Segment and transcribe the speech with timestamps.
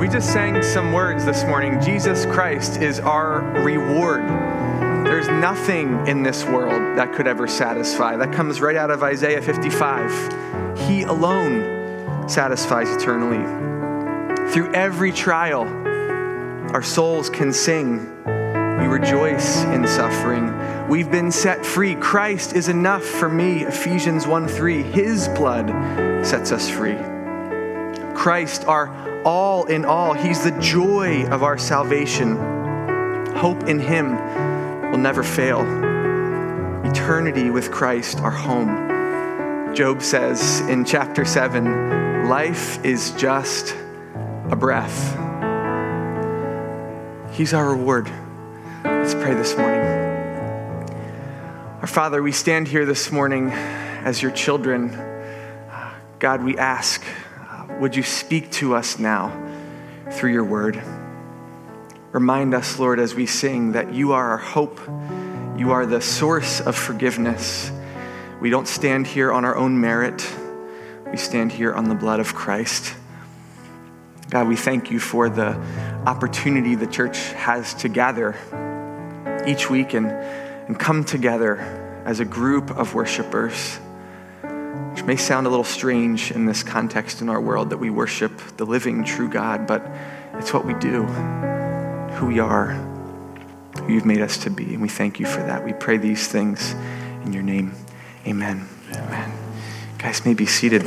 [0.00, 1.78] We just sang some words this morning.
[1.78, 4.26] Jesus Christ is our reward.
[5.04, 8.16] There's nothing in this world that could ever satisfy.
[8.16, 10.78] That comes right out of Isaiah 55.
[10.88, 13.44] He alone satisfies eternally.
[14.50, 15.64] Through every trial,
[16.72, 17.98] our souls can sing.
[18.24, 20.88] We rejoice in suffering.
[20.88, 21.94] We've been set free.
[21.94, 23.64] Christ is enough for me.
[23.64, 24.82] Ephesians 1 3.
[24.82, 25.68] His blood
[26.24, 26.96] sets us free.
[28.20, 32.36] Christ, our all in all, He's the joy of our salvation.
[33.34, 34.12] Hope in Him
[34.90, 35.62] will never fail.
[36.84, 39.74] Eternity with Christ, our home.
[39.74, 43.74] Job says in chapter 7 life is just
[44.50, 45.16] a breath.
[47.32, 48.12] He's our reward.
[48.84, 49.80] Let's pray this morning.
[51.80, 54.90] Our Father, we stand here this morning as your children.
[56.18, 57.02] God, we ask,
[57.80, 59.32] would you speak to us now
[60.12, 60.80] through your word?
[62.12, 64.78] Remind us, Lord, as we sing, that you are our hope.
[65.56, 67.72] You are the source of forgiveness.
[68.40, 70.26] We don't stand here on our own merit,
[71.10, 72.94] we stand here on the blood of Christ.
[74.28, 75.58] God, we thank you for the
[76.06, 78.36] opportunity the church has to gather
[79.46, 81.56] each week and, and come together
[82.04, 83.78] as a group of worshipers,
[85.00, 88.38] which may sound a little strange in this context in our world that we worship
[88.58, 89.82] the living, true God, but
[90.34, 91.04] it's what we do
[92.16, 92.72] who we are,
[93.78, 94.74] who you've made us to be.
[94.74, 95.64] And we thank you for that.
[95.64, 96.74] We pray these things
[97.24, 97.72] in your name.
[98.26, 98.68] Amen.
[98.94, 99.32] Amen.
[99.96, 100.86] Guys, may be seated.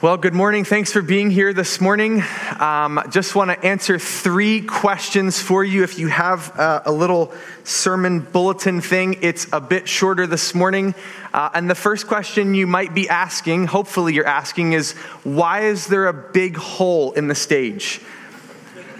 [0.00, 0.64] Well, good morning.
[0.64, 2.22] Thanks for being here this morning.
[2.60, 5.82] Um, just want to answer three questions for you.
[5.82, 7.32] If you have uh, a little
[7.64, 10.94] sermon bulletin thing, it's a bit shorter this morning.
[11.34, 14.92] Uh, and the first question you might be asking, hopefully you're asking, is
[15.24, 18.00] why is there a big hole in the stage?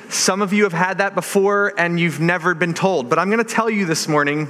[0.09, 3.39] Some of you have had that before and you've never been told, but I'm going
[3.39, 4.49] to tell you this morning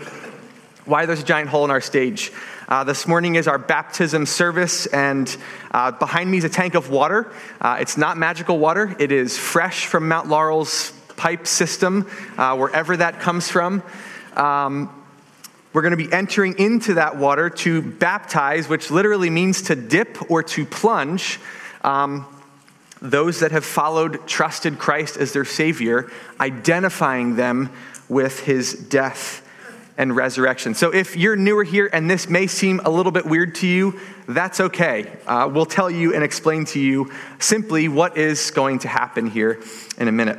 [0.88, 2.32] why there's a giant hole in our stage.
[2.66, 5.36] Uh, this morning is our baptism service, and
[5.70, 7.30] uh, behind me is a tank of water.
[7.60, 12.96] Uh, it's not magical water, it is fresh from Mount Laurel's pipe system, uh, wherever
[12.96, 13.82] that comes from.
[14.34, 14.88] Um,
[15.74, 20.30] we're going to be entering into that water to baptize, which literally means to dip
[20.30, 21.38] or to plunge.
[21.84, 22.26] Um,
[23.02, 26.10] those that have followed, trusted Christ as their Savior,
[26.40, 27.70] identifying them
[28.08, 29.44] with his death
[29.98, 30.74] and resurrection.
[30.74, 33.98] So if you're newer here and this may seem a little bit weird to you,
[34.28, 35.12] that's okay.
[35.26, 39.60] Uh, we'll tell you and explain to you simply what is going to happen here
[39.98, 40.38] in a minute.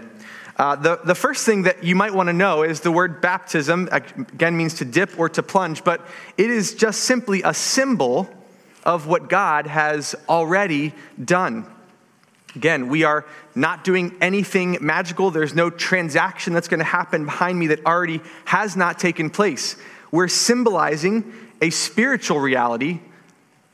[0.56, 3.88] Uh, the, the first thing that you might want to know is the word baptism,
[3.92, 6.06] again, means to dip or to plunge, but
[6.38, 8.30] it is just simply a symbol
[8.84, 10.94] of what God has already
[11.24, 11.66] done.
[12.56, 15.30] Again, we are not doing anything magical.
[15.30, 19.76] There's no transaction that's going to happen behind me that already has not taken place.
[20.12, 23.02] We're symbolizing a spiritual reality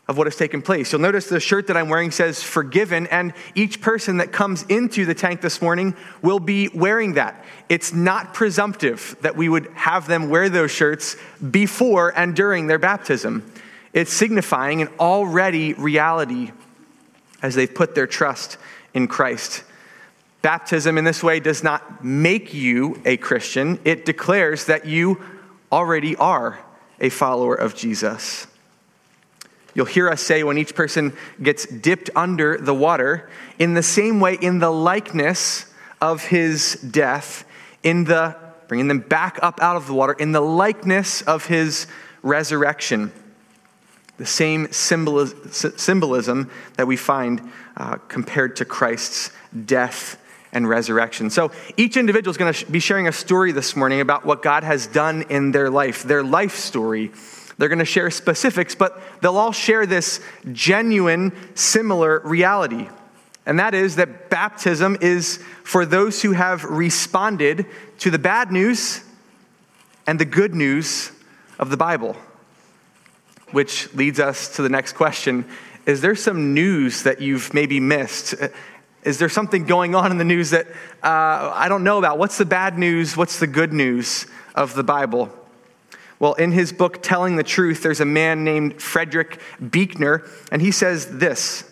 [0.08, 0.92] of what has taken place.
[0.92, 5.06] You'll notice the shirt that I'm wearing says forgiven, and each person that comes into
[5.06, 7.44] the tank this morning will be wearing that.
[7.70, 11.16] It's not presumptive that we would have them wear those shirts
[11.50, 13.52] before and during their baptism.
[13.94, 16.52] It's signifying an already reality
[17.46, 18.58] as they've put their trust
[18.96, 19.64] in Christ.
[20.42, 25.22] Baptism in this way does not make you a Christian, it declares that you
[25.72, 26.60] already are
[27.00, 28.48] a follower of Jesus.
[29.76, 33.30] You'll hear us say when each person gets dipped under the water,
[33.60, 37.46] in the same way, in the likeness of his death,
[37.84, 38.36] in the
[38.68, 41.86] bringing them back up out of the water, in the likeness of his
[42.24, 43.12] resurrection
[44.18, 49.32] the same symbolism that we find uh, compared to Christ's
[49.66, 50.18] death
[50.54, 51.30] and resurrection.
[51.30, 54.64] So each individual is going to be sharing a story this morning about what God
[54.64, 57.12] has done in their life, their life story.
[57.58, 60.22] They're going to share specifics, but they'll all share this
[60.54, 62.88] genuine, similar reality.
[63.46, 67.66] And that is that baptism is for those who have responded
[68.00, 69.04] to the bad news
[70.08, 71.12] and the good news
[71.60, 72.16] of the Bible
[73.56, 75.46] which leads us to the next question
[75.86, 78.36] Is there some news that you've maybe missed?
[79.04, 80.68] Is there something going on in the news that
[81.02, 82.18] uh, I don't know about?
[82.18, 83.16] What's the bad news?
[83.16, 85.32] What's the good news of the Bible?
[86.20, 90.72] Well, in his book, Telling the Truth, there's a man named Frederick Buechner, and he
[90.72, 91.64] says this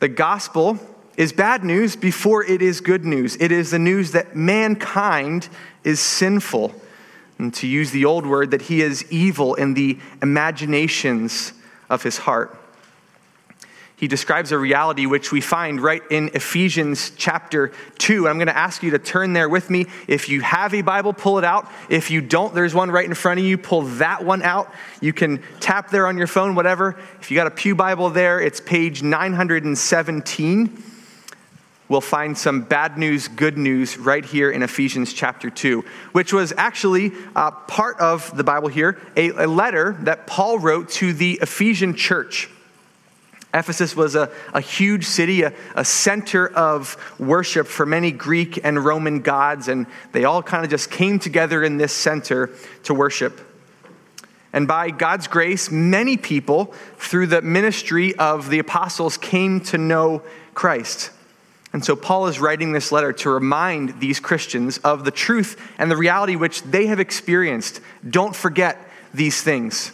[0.00, 0.78] The gospel
[1.16, 3.34] is bad news before it is good news.
[3.40, 5.48] It is the news that mankind
[5.84, 6.74] is sinful
[7.38, 11.52] and to use the old word, that he is evil in the imaginations
[11.90, 12.58] of his heart.
[13.96, 18.28] He describes a reality which we find right in Ephesians chapter 2.
[18.28, 19.86] I'm going to ask you to turn there with me.
[20.08, 21.70] If you have a Bible, pull it out.
[21.88, 23.56] If you don't, there's one right in front of you.
[23.56, 24.72] Pull that one out.
[25.00, 26.98] You can tap there on your phone, whatever.
[27.20, 30.82] If you got a Pew Bible there, it's page 917.
[31.86, 36.54] We'll find some bad news, good news right here in Ephesians chapter 2, which was
[36.56, 41.38] actually uh, part of the Bible here, a, a letter that Paul wrote to the
[41.42, 42.48] Ephesian church.
[43.52, 48.82] Ephesus was a, a huge city, a, a center of worship for many Greek and
[48.82, 52.50] Roman gods, and they all kind of just came together in this center
[52.84, 53.40] to worship.
[54.54, 60.22] And by God's grace, many people, through the ministry of the apostles, came to know
[60.54, 61.10] Christ.
[61.74, 65.90] And so Paul is writing this letter to remind these Christians of the truth and
[65.90, 67.80] the reality which they have experienced.
[68.08, 68.78] Don't forget
[69.12, 69.90] these things.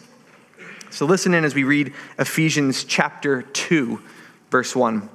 [0.91, 3.99] So listen in as we read Ephesians chapter 2,
[4.51, 5.09] verse 1.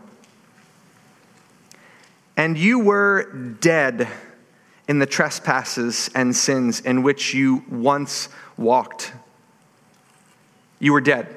[2.36, 3.32] And you were
[3.62, 4.08] dead
[4.88, 8.28] in the trespasses and sins in which you once
[8.58, 9.14] walked.
[10.80, 11.28] You were dead,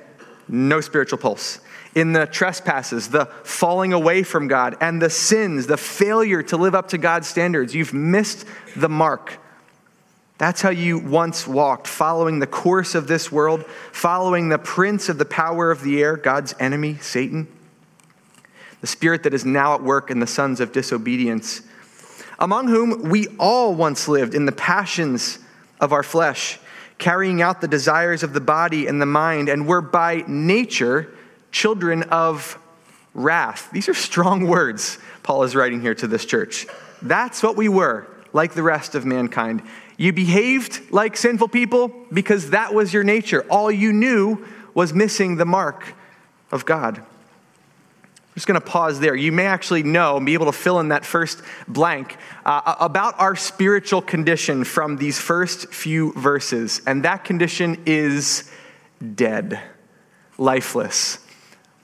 [0.49, 1.61] no spiritual pulse.
[1.99, 6.77] In the trespasses, the falling away from God, and the sins, the failure to live
[6.77, 8.47] up to God's standards, you've missed
[8.77, 9.37] the mark.
[10.39, 15.19] That's how you once walked, following the course of this world, following the prince of
[15.19, 17.49] the power of the air, God's enemy, Satan,
[18.81, 21.63] the spirit that is now at work in the sons of disobedience,
[22.39, 25.41] among whom we all once lived in the passions
[25.81, 26.61] of our flesh,
[26.99, 31.13] carrying out the desires of the body and the mind, and were by nature
[31.51, 32.59] children of
[33.15, 33.71] wrath.
[33.73, 34.99] These are strong words
[35.29, 36.67] Paul is writing here to this church.
[37.03, 39.63] That's what we were, like the rest of mankind.
[39.99, 43.45] You behaved like sinful people because that was your nature.
[43.51, 45.95] All you knew was missing the mark
[46.51, 46.97] of God.
[46.97, 49.15] I'm just going to pause there.
[49.15, 52.17] You may actually know and be able to fill in that first blank
[52.47, 56.81] uh, about our spiritual condition from these first few verses.
[56.87, 58.51] And that condition is
[59.15, 59.61] dead,
[60.39, 61.19] lifeless.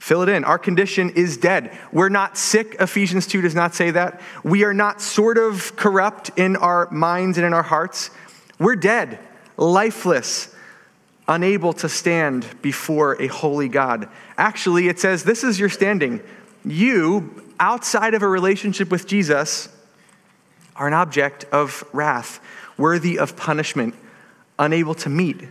[0.05, 0.43] Fill it in.
[0.43, 1.75] Our condition is dead.
[1.91, 2.75] We're not sick.
[2.79, 4.21] Ephesians 2 does not say that.
[4.43, 8.11] We are not sort of corrupt in our minds and in our hearts.
[8.59, 9.17] We're dead,
[9.57, 10.53] lifeless,
[11.27, 14.07] unable to stand before a holy God.
[14.37, 16.21] Actually, it says this is your standing.
[16.63, 19.69] You, outside of a relationship with Jesus,
[20.75, 22.39] are an object of wrath,
[22.77, 23.95] worthy of punishment,
[24.59, 25.47] unable to meet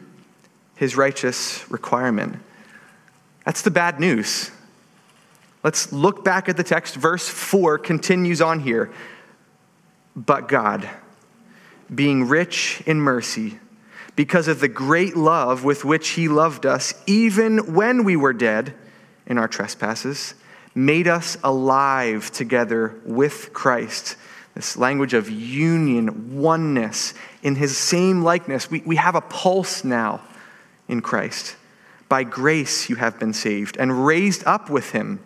[0.77, 2.37] his righteous requirement.
[3.45, 4.51] That's the bad news.
[5.63, 6.95] Let's look back at the text.
[6.95, 8.93] Verse 4 continues on here.
[10.15, 10.89] But God,
[11.93, 13.59] being rich in mercy,
[14.17, 18.75] because of the great love with which He loved us, even when we were dead
[19.27, 20.35] in our trespasses,
[20.75, 24.17] made us alive together with Christ.
[24.55, 28.71] This language of union, oneness, in His same likeness.
[28.71, 30.21] We, we have a pulse now
[30.89, 31.57] in Christ.
[32.15, 35.19] By grace you have been saved, and raised up with him,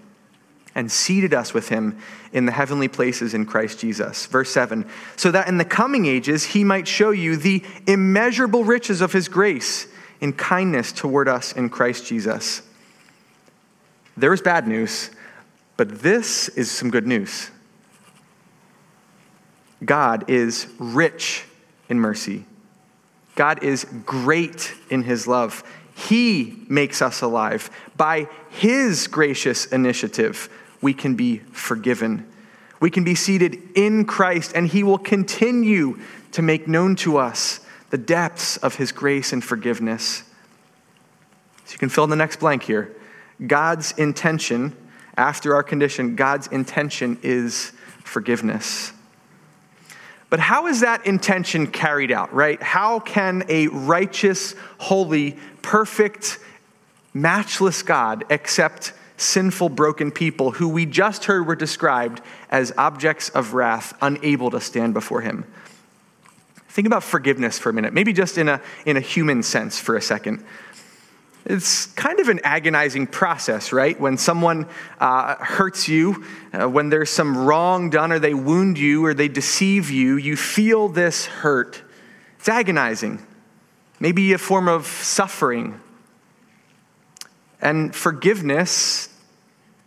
[0.75, 1.99] and seated us with him
[2.33, 4.25] in the heavenly places in Christ Jesus.
[4.25, 9.03] Verse 7 So that in the coming ages he might show you the immeasurable riches
[9.03, 9.87] of his grace
[10.23, 12.63] in kindness toward us in Christ Jesus.
[14.17, 15.11] There is bad news,
[15.77, 17.51] but this is some good news.
[19.85, 21.45] God is rich
[21.91, 22.47] in mercy.
[23.35, 25.63] God is great in his love.
[25.99, 27.71] He makes us alive.
[27.97, 30.49] By His gracious initiative,
[30.81, 32.25] we can be forgiven.
[32.79, 35.99] We can be seated in Christ, and He will continue
[36.31, 40.23] to make known to us the depths of His grace and forgiveness.
[41.65, 42.95] So you can fill in the next blank here.
[43.45, 44.77] God's intention,
[45.17, 47.73] after our condition, God's intention is
[48.05, 48.93] forgiveness.
[50.31, 52.63] But how is that intention carried out, right?
[52.63, 56.39] How can a righteous, holy, perfect,
[57.15, 62.21] matchless God accept sinful, broken people who we just heard were described
[62.51, 65.45] as objects of wrath, unable to stand before Him?
[66.69, 69.97] Think about forgiveness for a minute, maybe just in a, in a human sense for
[69.97, 70.45] a second.
[71.49, 73.99] It's kind of an agonizing process, right?
[73.99, 74.67] When someone
[75.01, 79.29] uh, hurts you, uh, when there's some wrong done, or they wound you, or they
[79.29, 81.83] deceive you, you feel this hurt.
[82.39, 83.27] It's agonizing,
[83.99, 85.81] maybe a form of suffering.
[87.63, 89.09] And forgiveness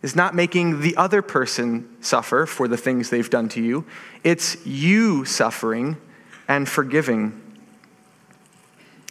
[0.02, 3.86] is not making the other person suffer for the things they've done to you,
[4.24, 5.96] it's you suffering
[6.48, 7.40] and forgiving.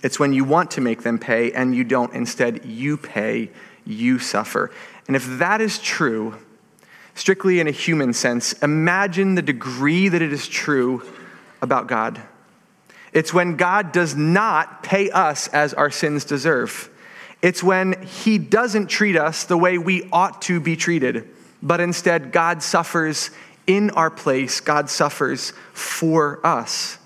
[0.03, 2.13] It's when you want to make them pay and you don't.
[2.13, 3.51] Instead, you pay
[3.85, 4.71] you suffer.
[5.07, 6.35] And if that is true,
[7.15, 11.03] strictly in a human sense, imagine the degree that it is true
[11.61, 12.21] about God.
[13.13, 16.89] It's when God does not pay us as our sins deserve.
[17.41, 21.27] It's when He doesn't treat us the way we ought to be treated,
[21.61, 23.31] but instead God suffers
[23.67, 26.97] in our place, God suffers for us.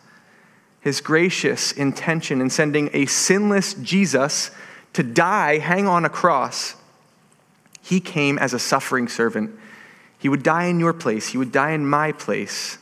[0.86, 4.51] His gracious intention in sending a sinless Jesus
[4.94, 6.75] to die, hang on a cross,
[7.82, 9.50] He came as a suffering servant.
[10.20, 12.77] He would die in your place, He would die in my place.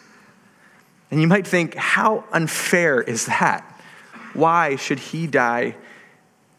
[1.12, 3.63] And you might think, how unfair is that?
[4.33, 5.77] Why should He die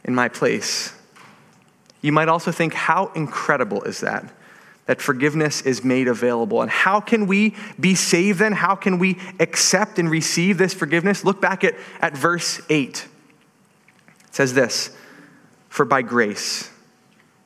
[0.03, 0.95] in my place?
[2.01, 4.33] You might also think, how incredible is that?
[4.87, 6.61] That forgiveness is made available.
[6.61, 8.53] And how can we be saved then?
[8.53, 11.25] How can we accept and receive this forgiveness?
[11.25, 13.09] Look back at, at verse 8.
[14.29, 14.95] It says this
[15.71, 16.71] For by grace,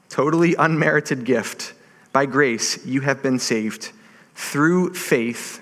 [0.08, 1.74] totally unmerited gift,
[2.12, 3.92] by grace you have been saved
[4.34, 5.60] through faith.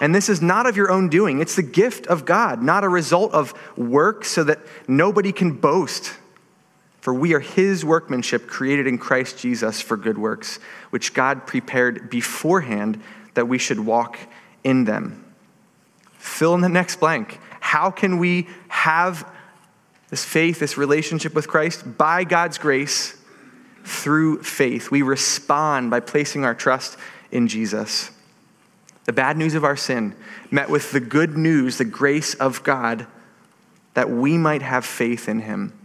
[0.00, 2.88] And this is not of your own doing, it's the gift of God, not a
[2.88, 6.14] result of work so that nobody can boast.
[7.04, 10.58] For we are his workmanship created in Christ Jesus for good works,
[10.88, 12.98] which God prepared beforehand
[13.34, 14.18] that we should walk
[14.64, 15.22] in them.
[16.16, 17.38] Fill in the next blank.
[17.60, 19.30] How can we have
[20.08, 21.98] this faith, this relationship with Christ?
[21.98, 23.18] By God's grace,
[23.84, 24.90] through faith.
[24.90, 26.96] We respond by placing our trust
[27.30, 28.12] in Jesus.
[29.04, 30.16] The bad news of our sin
[30.50, 33.06] met with the good news, the grace of God,
[33.92, 35.78] that we might have faith in him.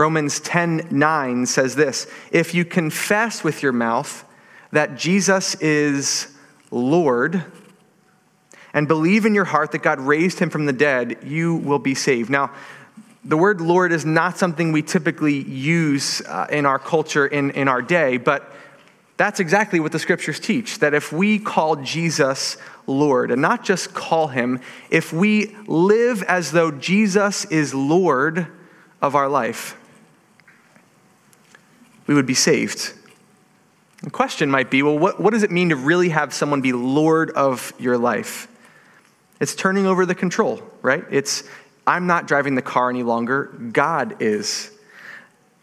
[0.00, 4.24] Romans 10 9 says this If you confess with your mouth
[4.72, 6.34] that Jesus is
[6.70, 7.44] Lord
[8.72, 11.94] and believe in your heart that God raised him from the dead, you will be
[11.94, 12.30] saved.
[12.30, 12.50] Now,
[13.24, 17.68] the word Lord is not something we typically use uh, in our culture in, in
[17.68, 18.50] our day, but
[19.18, 23.92] that's exactly what the scriptures teach that if we call Jesus Lord, and not just
[23.92, 28.46] call him, if we live as though Jesus is Lord
[29.02, 29.76] of our life,
[32.10, 32.92] we would be saved.
[34.02, 36.72] The question might be well, what, what does it mean to really have someone be
[36.72, 38.48] Lord of your life?
[39.38, 41.04] It's turning over the control, right?
[41.12, 41.44] It's,
[41.86, 44.72] I'm not driving the car any longer, God is.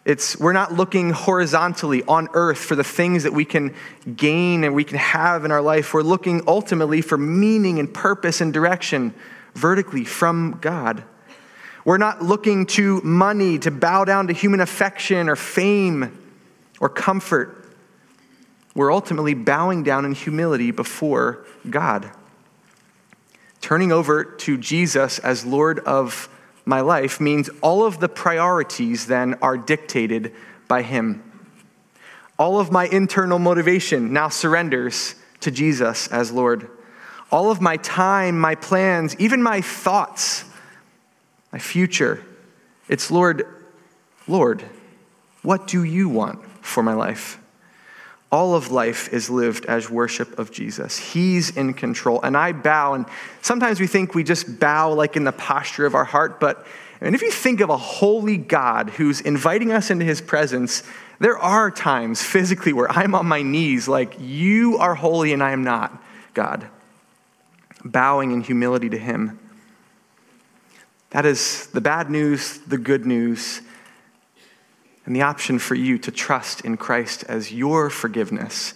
[0.06, 3.75] It's, we're not looking horizontally on earth for the things that we can
[4.16, 5.94] gain and we can have in our life.
[5.94, 9.13] We're looking ultimately for meaning and purpose and direction
[9.54, 11.04] vertically from God.
[11.84, 16.16] We're not looking to money to bow down to human affection or fame
[16.79, 17.65] or comfort.
[18.75, 22.12] We're ultimately bowing down in humility before God.
[23.62, 26.29] Turning over to Jesus as Lord of
[26.65, 30.34] my life means all of the priorities then are dictated
[30.67, 31.24] by Him.
[32.38, 36.69] All of my internal motivation now surrenders to Jesus as Lord.
[37.31, 40.46] All of my time, my plans, even my thoughts,
[41.51, 42.24] my future,
[42.88, 43.46] it's Lord,
[44.27, 44.63] Lord,
[45.41, 46.47] what do you want?
[46.67, 47.39] For my life.
[48.31, 50.97] All of life is lived as worship of Jesus.
[50.97, 52.21] He's in control.
[52.21, 53.05] And I bow, and
[53.41, 56.65] sometimes we think we just bow like in the posture of our heart, but
[57.00, 60.83] and if you think of a holy God who's inviting us into his presence,
[61.19, 65.51] there are times physically where I'm on my knees, like, you are holy and I
[65.51, 66.01] am not,
[66.33, 66.67] God.
[67.86, 69.39] Bowing in humility to him.
[71.12, 73.62] That is the bad news, the good news,
[75.08, 78.74] and the option for you to trust in Christ as your forgiveness.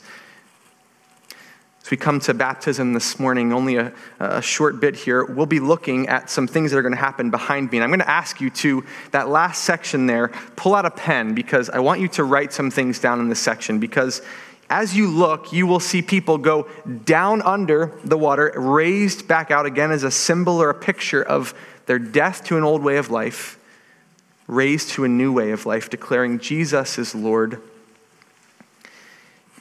[1.84, 5.60] As we come to baptism this morning, only a, a, short bit here, we'll be
[5.60, 7.80] looking at some things that are going to happen behind me.
[7.80, 11.36] And I'm going to ask you to, that last section there, pull out a pen
[11.36, 14.22] because I want you to write some things down in this section because
[14.70, 16.70] as you look, you will see people go
[17.04, 21.54] down under the water, raised back out again as a symbol or a picture of
[21.88, 23.58] their death to an old way of life
[24.52, 27.62] raised to a new way of life, declaring Jesus is Lord.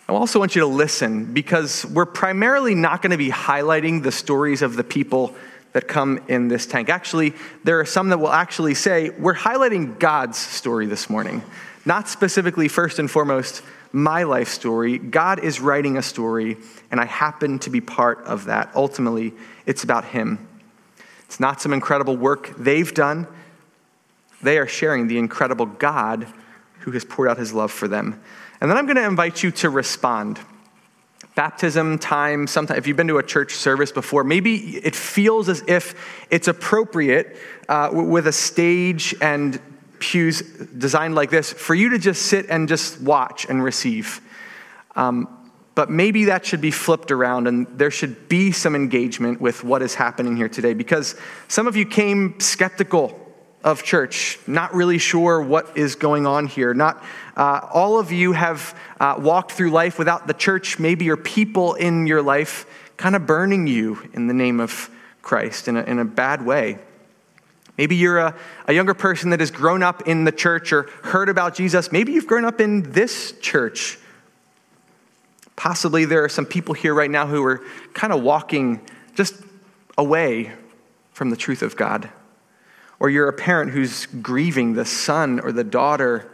[0.09, 4.11] I also want you to listen because we're primarily not going to be highlighting the
[4.11, 5.37] stories of the people
[5.75, 6.88] that come in this tank.
[6.88, 11.44] Actually, there are some that will actually say we're highlighting God's story this morning,
[11.85, 14.99] not specifically, first and foremost, my life story.
[14.99, 16.56] God is writing a story,
[16.90, 18.73] and I happen to be part of that.
[18.75, 19.35] Ultimately,
[19.66, 20.49] it's about Him.
[21.26, 23.28] It's not some incredible work they've done.
[24.42, 26.26] They are sharing the incredible God
[26.80, 28.20] who has poured out his love for them.
[28.61, 30.38] And then I'm going to invite you to respond.
[31.35, 35.62] Baptism time, sometimes, if you've been to a church service before, maybe it feels as
[35.66, 35.94] if
[36.30, 37.37] it's appropriate
[37.68, 39.61] uh, with a stage and
[40.00, 44.20] pews designed like this for you to just sit and just watch and receive.
[44.97, 45.28] Um,
[45.75, 49.82] but maybe that should be flipped around and there should be some engagement with what
[49.82, 51.14] is happening here today because
[51.49, 53.29] some of you came skeptical
[53.62, 56.73] of church, not really sure what is going on here.
[56.73, 57.02] Not
[57.37, 61.75] uh, all of you have uh, walked through life without the church, maybe your people
[61.75, 64.90] in your life kind of burning you in the name of
[65.23, 66.79] Christ in a, in a bad way.
[67.79, 68.37] Maybe you're a,
[68.67, 71.90] a younger person that has grown up in the church or heard about Jesus.
[71.93, 73.99] Maybe you've grown up in this church.
[75.57, 77.62] Possibly there are some people here right now who are
[77.95, 78.81] kind of walking
[79.14, 79.35] just
[79.97, 80.52] away
[81.12, 82.11] from the truth of God.
[83.00, 86.30] Or you're a parent who's grieving the son or the daughter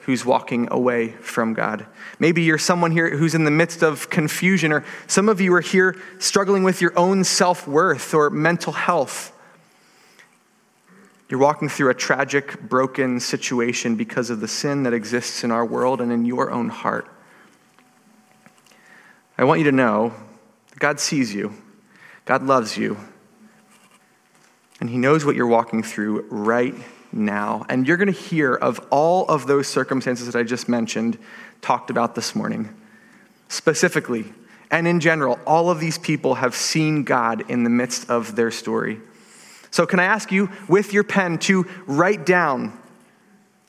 [0.00, 1.86] who's walking away from God.
[2.18, 5.60] Maybe you're someone here who's in the midst of confusion, or some of you are
[5.60, 9.32] here struggling with your own self worth or mental health.
[11.28, 15.64] You're walking through a tragic, broken situation because of the sin that exists in our
[15.64, 17.06] world and in your own heart.
[19.38, 20.12] I want you to know
[20.78, 21.54] God sees you,
[22.24, 22.96] God loves you,
[24.80, 26.74] and He knows what you're walking through right
[27.12, 27.64] now.
[27.68, 31.18] And you're going to hear of all of those circumstances that I just mentioned
[31.60, 32.74] talked about this morning.
[33.48, 34.32] Specifically,
[34.70, 38.50] and in general, all of these people have seen God in the midst of their
[38.50, 39.00] story.
[39.72, 42.78] So, can I ask you, with your pen, to write down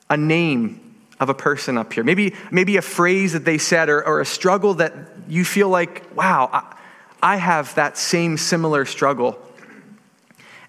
[0.08, 2.04] a name of a person up here?
[2.04, 4.94] Maybe, maybe a phrase that they said or, or a struggle that
[5.28, 6.76] you feel like, wow, I,
[7.22, 9.40] I have that same similar struggle.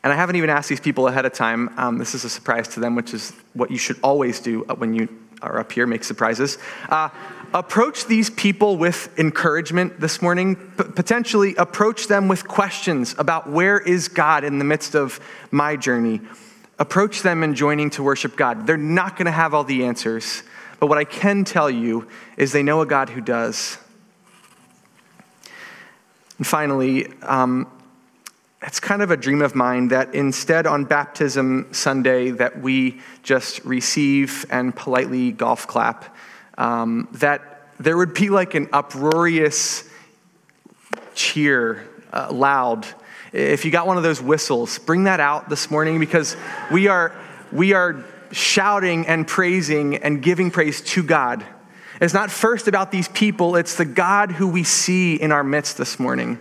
[0.03, 1.73] And I haven't even asked these people ahead of time.
[1.77, 4.93] Um, this is a surprise to them, which is what you should always do when
[4.93, 5.07] you
[5.41, 6.57] are up here, make surprises.
[6.89, 7.09] Uh,
[7.53, 10.55] approach these people with encouragement this morning.
[10.55, 15.19] P- potentially approach them with questions about where is God in the midst of
[15.51, 16.21] my journey.
[16.79, 18.65] Approach them in joining to worship God.
[18.65, 20.43] They're not going to have all the answers,
[20.79, 23.77] but what I can tell you is they know a God who does.
[26.37, 27.67] And finally, um,
[28.65, 33.63] it's kind of a dream of mine that instead on baptism Sunday that we just
[33.65, 36.15] receive and politely golf clap,
[36.57, 39.83] um, that there would be like an uproarious
[41.13, 42.87] cheer, uh, loud.
[43.33, 46.37] If you got one of those whistles, bring that out this morning because
[46.71, 47.13] we are,
[47.51, 51.45] we are shouting and praising and giving praise to God.
[51.99, 55.77] It's not first about these people, it's the God who we see in our midst
[55.77, 56.39] this morning.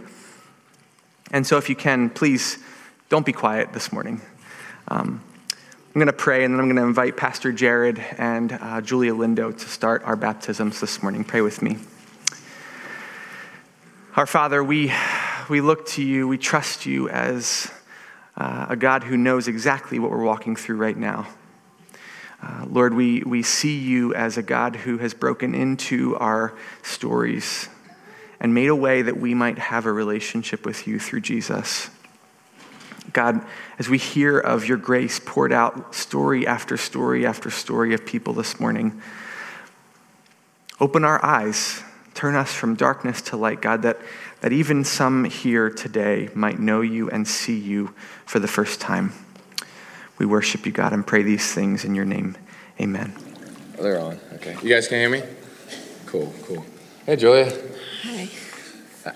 [1.33, 2.59] And so, if you can, please
[3.09, 4.21] don't be quiet this morning.
[4.89, 8.83] Um, I'm going to pray, and then I'm going to invite Pastor Jared and uh,
[8.83, 11.25] Julia Lindo to start our baptisms this morning.
[11.25, 11.79] Pray with me.
[14.15, 14.93] Our Father, we,
[15.49, 17.73] we look to you, we trust you as
[18.37, 21.29] uh, a God who knows exactly what we're walking through right now.
[22.43, 27.71] Uh, Lord, we, we see you as a God who has broken into our stories
[28.43, 31.89] and made a way that we might have a relationship with you through Jesus.
[33.13, 33.41] God,
[33.79, 38.33] as we hear of your grace poured out story after story after story of people
[38.33, 39.01] this morning,
[40.81, 44.01] open our eyes, turn us from darkness to light, God, that,
[44.41, 47.95] that even some here today might know you and see you
[48.27, 49.13] for the first time.
[50.19, 52.37] We worship you, God, and pray these things in your name.
[52.81, 53.15] Amen.
[53.81, 54.19] They're on.
[54.35, 54.57] Okay.
[54.65, 55.23] You guys can hear me?
[56.07, 56.65] Cool, cool.
[57.05, 57.53] Hey, Julia.
[58.03, 58.29] Hi.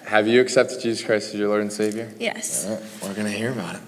[0.07, 2.11] Have you accepted Jesus Christ as your Lord and Savior?
[2.18, 2.66] Yes.
[2.68, 3.81] Right, we're going to hear about it.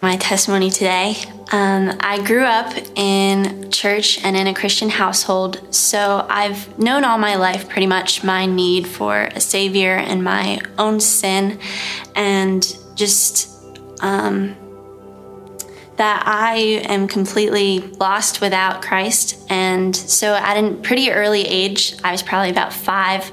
[0.00, 1.16] My testimony today
[1.52, 7.18] um, I grew up in church and in a Christian household, so I've known all
[7.18, 11.60] my life pretty much my need for a Savior and my own sin,
[12.16, 13.62] and just
[14.00, 14.56] um,
[15.96, 16.56] that I
[16.88, 19.44] am completely lost without Christ.
[19.50, 23.30] And so at a pretty early age, I was probably about five,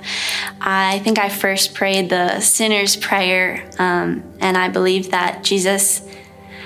[0.60, 3.70] I think I first prayed the sinner's prayer.
[3.80, 6.08] Um, and I believed that Jesus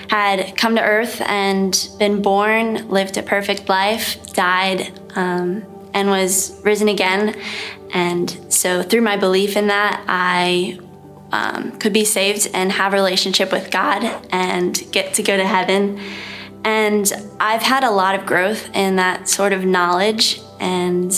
[0.10, 6.60] had come to earth and been born, lived a perfect life, died, um, and was
[6.63, 7.39] risen again.
[7.93, 10.79] And so through my belief in that, I
[11.34, 15.46] um, could be saved and have a relationship with God and get to go to
[15.46, 16.00] heaven.
[16.63, 21.12] And I've had a lot of growth in that sort of knowledge and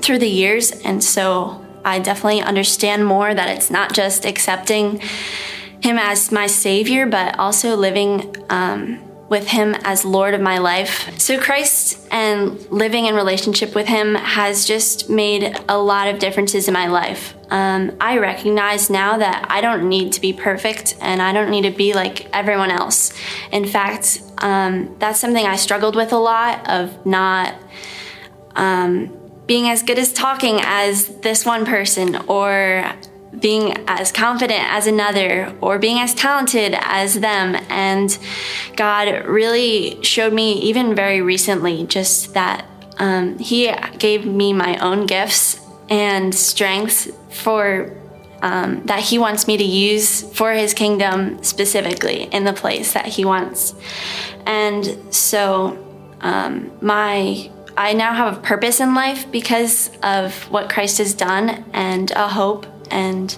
[0.00, 0.70] through the years.
[0.70, 5.00] And so I definitely understand more that it's not just accepting
[5.80, 11.18] Him as my Savior, but also living um, with Him as Lord of my life.
[11.18, 16.68] So, Christ and living in relationship with Him has just made a lot of differences
[16.68, 17.34] in my life.
[17.50, 21.62] Um, I recognize now that I don't need to be perfect and I don't need
[21.62, 23.12] to be like everyone else.
[23.52, 27.54] In fact, um, that's something I struggled with a lot of not
[28.54, 32.92] um, being as good as talking as this one person or
[33.38, 37.56] being as confident as another or being as talented as them.
[37.68, 38.16] And
[38.76, 42.66] God really showed me, even very recently, just that
[42.98, 47.94] um, He gave me my own gifts and strengths for.
[48.40, 53.06] Um, that he wants me to use for his kingdom specifically in the place that
[53.06, 53.74] he wants.
[54.46, 55.76] And so,
[56.20, 61.64] um, my I now have a purpose in life because of what Christ has done
[61.72, 63.36] and a hope and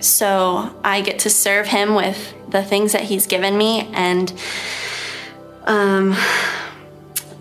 [0.00, 4.32] so I get to serve him with the things that he's given me and
[5.64, 6.10] um,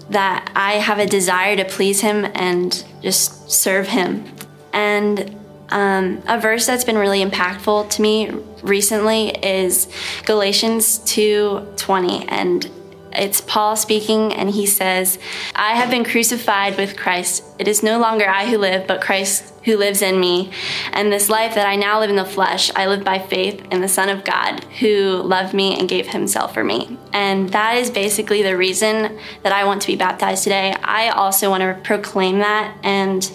[0.09, 4.25] that I have a desire to please him and just serve him.
[4.73, 5.35] And
[5.69, 8.29] um, a verse that's been really impactful to me
[8.61, 9.87] recently is
[10.25, 12.69] Galatians 2:20 and
[13.17, 15.19] it's Paul speaking, and he says,
[15.55, 17.43] I have been crucified with Christ.
[17.59, 20.51] It is no longer I who live, but Christ who lives in me.
[20.93, 23.81] And this life that I now live in the flesh, I live by faith in
[23.81, 26.97] the Son of God who loved me and gave himself for me.
[27.13, 30.75] And that is basically the reason that I want to be baptized today.
[30.83, 33.29] I also want to proclaim that and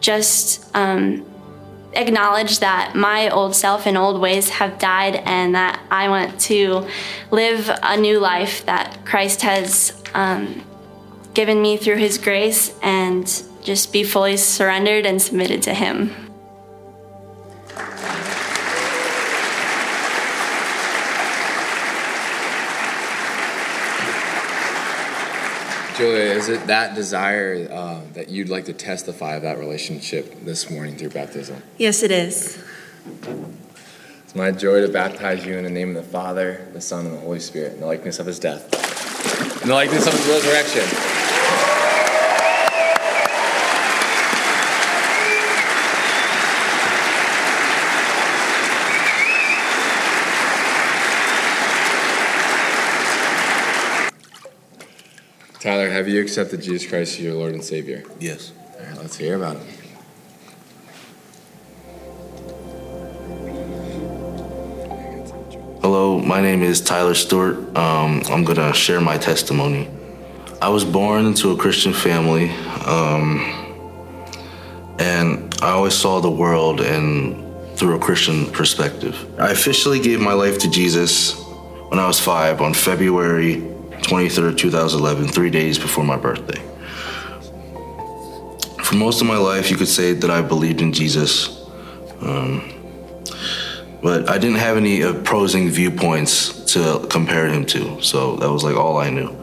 [0.00, 1.24] just um,
[1.94, 6.88] acknowledge that my old self and old ways have died and that I want to
[7.30, 10.62] live a new life that Christ has um,
[11.34, 13.26] given me through his grace and
[13.62, 16.21] just be fully surrendered and submitted to him.
[25.96, 30.70] Julia, is it that desire uh, that you'd like to testify of that relationship this
[30.70, 31.62] morning through baptism?
[31.76, 32.58] Yes, it is.
[34.24, 37.14] It's my joy to baptize you in the name of the Father, the Son, and
[37.14, 38.72] the Holy Spirit, in the likeness of his death,
[39.62, 41.11] in the likeness of his resurrection.
[55.62, 58.02] Tyler, have you accepted Jesus Christ as your Lord and Savior?
[58.18, 58.50] Yes.
[58.80, 59.62] All right, let's hear about it.
[65.80, 67.58] Hello, my name is Tyler Stewart.
[67.78, 69.88] Um, I'm going to share my testimony.
[70.60, 72.50] I was born into a Christian family,
[72.84, 73.38] um,
[74.98, 79.14] and I always saw the world and through a Christian perspective.
[79.38, 81.40] I officially gave my life to Jesus
[81.88, 83.71] when I was five on February
[84.02, 86.60] 23rd, 2011, three days before my birthday.
[88.82, 91.64] For most of my life, you could say that I believed in Jesus.
[92.20, 92.68] Um,
[94.02, 98.76] but I didn't have any opposing viewpoints to compare him to, so that was like
[98.76, 99.34] all I knew.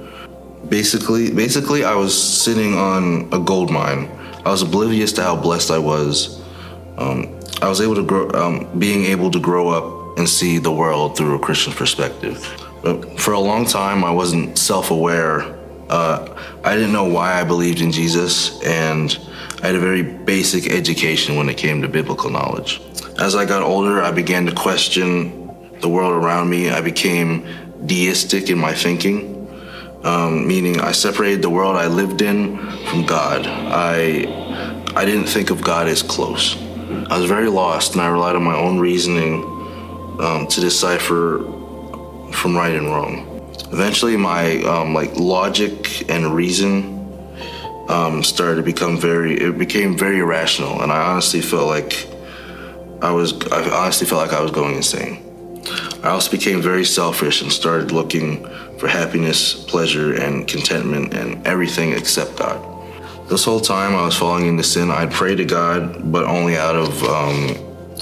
[0.68, 2.12] Basically, basically, I was
[2.44, 4.10] sitting on a gold mine.
[4.46, 6.42] I was oblivious to how blessed I was.
[6.98, 10.72] Um, I was able to grow, um, being able to grow up and see the
[10.72, 12.69] world through a Christian perspective.
[13.18, 15.58] For a long time, I wasn't self-aware.
[15.90, 19.18] Uh, I didn't know why I believed in Jesus, and
[19.62, 22.82] I had a very basic education when it came to biblical knowledge.
[23.20, 26.70] As I got older, I began to question the world around me.
[26.70, 27.46] I became
[27.86, 29.48] deistic in my thinking,
[30.04, 33.46] um, meaning I separated the world I lived in from God.
[33.46, 34.26] I,
[34.96, 36.56] I didn't think of God as close.
[37.10, 39.44] I was very lost, and I relied on my own reasoning
[40.22, 41.59] um, to decipher
[42.32, 43.26] from right and wrong.
[43.72, 47.00] Eventually, my um, like logic and reason
[47.88, 49.34] um, started to become very.
[49.40, 52.08] It became very irrational, and I honestly felt like
[53.02, 53.34] I was.
[53.52, 55.26] I honestly felt like I was going insane.
[56.04, 58.44] I also became very selfish and started looking
[58.78, 62.66] for happiness, pleasure, and contentment and everything except God.
[63.28, 64.90] This whole time I was falling into sin.
[64.90, 67.50] I'd pray to God, but only out of um,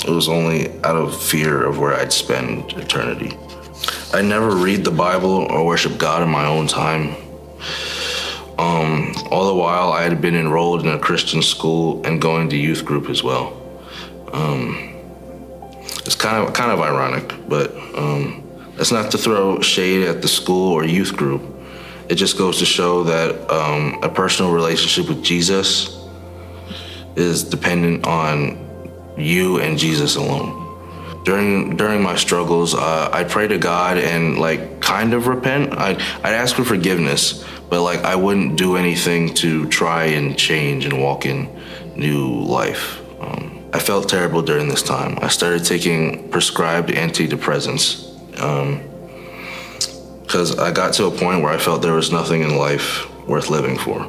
[0.06, 3.36] it was only out of fear of where I'd spend eternity.
[4.14, 7.16] I never read the Bible or worship God in my own time.
[8.58, 12.58] Um, all the while, I had been enrolled in a Christian school and going to
[12.58, 13.54] youth group as well.
[14.34, 14.96] Um,
[16.06, 18.44] it's kind of kind of ironic, but um,
[18.76, 21.42] that's not to throw shade at the school or youth group.
[22.10, 26.00] It just goes to show that um, a personal relationship with Jesus
[27.16, 28.58] is dependent on
[29.18, 30.67] you and Jesus alone
[31.28, 35.78] during during my struggles, uh, I pray to God and like kind of repent.
[35.78, 40.86] I'd, I'd ask for forgiveness, but like I wouldn't do anything to try and change
[40.86, 41.50] and walk in
[41.98, 43.02] new life.
[43.20, 45.20] Um, I felt terrible during this time.
[45.22, 48.08] I started taking prescribed antidepressants
[50.22, 53.50] because I got to a point where I felt there was nothing in life worth
[53.50, 54.00] living for.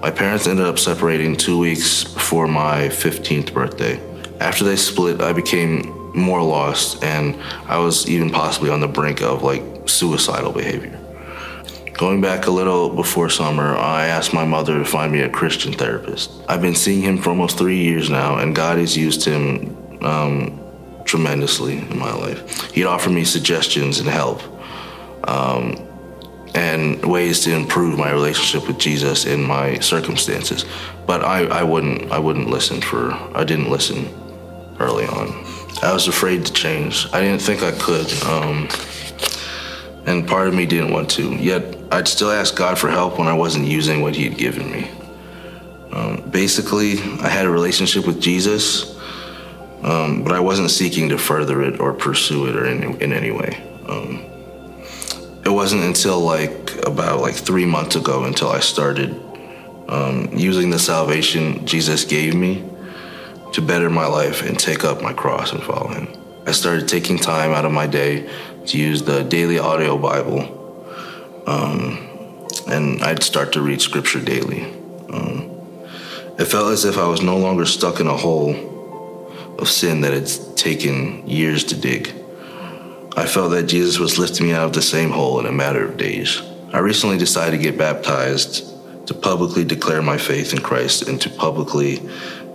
[0.00, 4.00] My parents ended up separating two weeks before my 15th birthday.
[4.40, 9.20] After they split, I became more lost and I was even possibly on the brink
[9.20, 11.00] of like suicidal behavior.
[11.94, 15.72] Going back a little before summer, I asked my mother to find me a Christian
[15.72, 16.30] therapist.
[16.48, 20.60] I've been seeing him for almost three years now, and God has used him um,
[21.04, 22.72] tremendously in my life.
[22.72, 24.42] He'd offer me suggestions and help,
[25.28, 25.86] um,
[26.56, 30.64] and ways to improve my relationship with Jesus in my circumstances.
[31.06, 33.12] But I, I wouldn't, I wouldn't listen for.
[33.36, 34.08] I didn't listen
[34.80, 35.53] early on.
[35.82, 37.06] I was afraid to change.
[37.12, 38.10] I didn't think I could.
[38.24, 38.68] Um,
[40.06, 41.34] and part of me didn't want to.
[41.34, 44.90] Yet I'd still ask God for help when I wasn't using what He'd given me.
[45.92, 48.98] Um, basically, I had a relationship with Jesus,
[49.82, 53.30] um, but I wasn't seeking to further it or pursue it or in, in any
[53.30, 53.62] way.
[53.88, 54.24] Um,
[55.44, 59.10] it wasn't until like about like three months ago until I started
[59.88, 62.64] um, using the salvation Jesus gave me
[63.54, 66.08] to better my life and take up my cross and follow Him.
[66.44, 68.28] I started taking time out of my day
[68.66, 70.42] to use the daily audio Bible.
[71.46, 74.64] Um, and I'd start to read scripture daily.
[75.08, 75.50] Um,
[76.36, 80.12] it felt as if I was no longer stuck in a hole of sin that
[80.12, 82.12] had taken years to dig.
[83.16, 85.86] I felt that Jesus was lifting me out of the same hole in a matter
[85.86, 86.42] of days.
[86.72, 88.72] I recently decided to get baptized
[89.06, 92.02] to publicly declare my faith in Christ and to publicly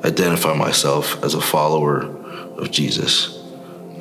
[0.03, 2.03] identify myself as a follower
[2.57, 3.37] of Jesus.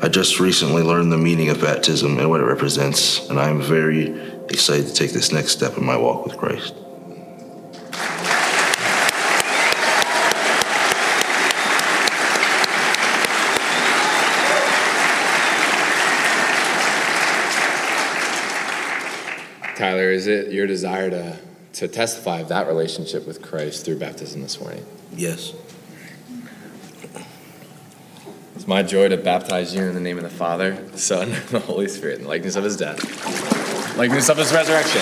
[0.01, 3.61] I just recently learned the meaning of baptism and what it represents, and I am
[3.61, 6.75] very excited to take this next step in my walk with Christ.
[19.79, 21.39] Tyler, is it your desire to,
[21.73, 24.85] to testify of that relationship with Christ through baptism this morning?
[25.13, 25.55] Yes.
[28.69, 31.49] It's my joy to baptize you in the name of the Father, the Son, and
[31.49, 32.99] the Holy Spirit, in the likeness of his death,
[33.97, 35.01] likeness of his resurrection.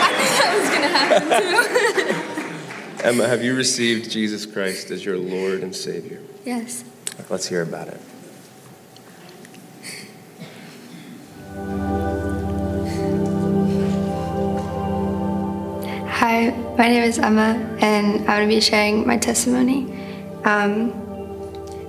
[0.00, 1.28] I knew that was gonna happen
[3.02, 3.06] too.
[3.06, 6.22] Emma, have you received Jesus Christ as your Lord and Savior?
[6.46, 6.82] yes.
[7.28, 8.00] Let's hear about it.
[16.76, 19.92] My name is Emma, and I'm going to be sharing my testimony.
[20.44, 20.92] Um,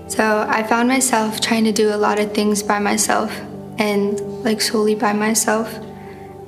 [0.08, 3.36] so, I found myself trying to do a lot of things by myself
[3.80, 5.74] and like solely by myself.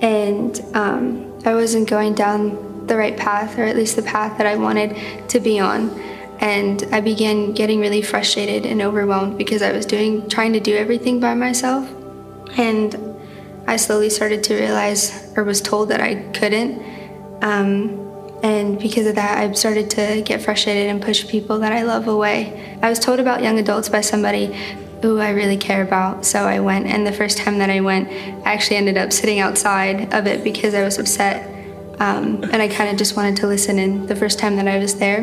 [0.01, 4.45] And um, I wasn't going down the right path, or at least the path that
[4.45, 4.95] I wanted
[5.29, 5.89] to be on.
[6.39, 10.75] And I began getting really frustrated and overwhelmed because I was doing, trying to do
[10.75, 11.89] everything by myself.
[12.55, 12.95] And
[13.65, 16.83] I slowly started to realize, or was told that I couldn't.
[17.41, 18.06] Um,
[18.43, 22.07] and because of that, I started to get frustrated and push people that I love
[22.07, 22.77] away.
[22.81, 24.55] I was told about young adults by somebody
[25.01, 26.87] who I really care about, so I went.
[26.87, 28.09] And the first time that I went,
[28.45, 31.53] I actually ended up sitting outside of it because I was upset.
[31.99, 34.77] Um, and I kind of just wanted to listen in the first time that I
[34.77, 35.19] was there.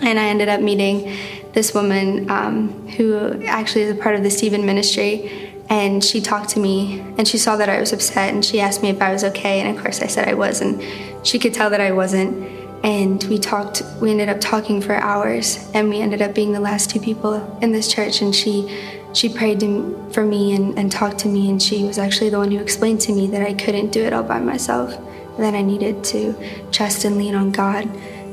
[0.00, 1.16] And I ended up meeting
[1.52, 6.50] this woman um, who actually is a part of the Stephen ministry and she talked
[6.50, 9.12] to me and she saw that I was upset and she asked me if I
[9.12, 10.80] was okay and of course I said I was and
[11.22, 12.46] she could tell that I wasn't
[12.84, 16.60] and we talked we ended up talking for hours and we ended up being the
[16.60, 20.92] last two people in this church and she she prayed to, for me and, and
[20.92, 23.54] talked to me and she was actually the one who explained to me that I
[23.54, 24.96] couldn't do it all by myself
[25.38, 26.34] that I needed to
[26.70, 27.88] trust and lean on God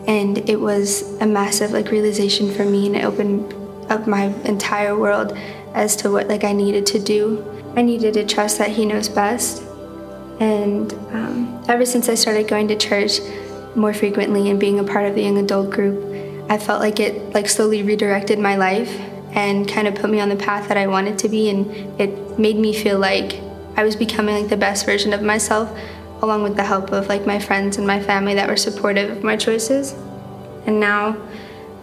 [0.08, 3.54] and it was a massive like realization for me and it opened
[3.90, 5.38] up my entire world
[5.74, 7.46] as to what like I needed to do.
[7.76, 9.65] I needed to trust that He knows best.
[10.40, 13.20] And um, ever since I started going to church
[13.76, 16.14] more frequently and being a part of the young adult group,
[16.50, 18.90] I felt like it like slowly redirected my life
[19.32, 21.50] and kind of put me on the path that I wanted to be.
[21.50, 23.42] And it made me feel like
[23.76, 25.78] I was becoming like the best version of myself,
[26.22, 29.24] along with the help of like my friends and my family that were supportive of
[29.24, 29.94] my choices.
[30.66, 31.18] And now,